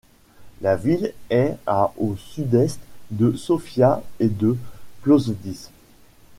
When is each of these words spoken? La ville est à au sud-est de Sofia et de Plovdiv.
La 0.61 0.77
ville 0.77 1.13
est 1.29 1.57
à 1.67 1.93
au 1.95 2.15
sud-est 2.17 2.79
de 3.11 3.33
Sofia 3.35 4.01
et 4.19 4.29
de 4.29 4.57
Plovdiv. 5.03 5.69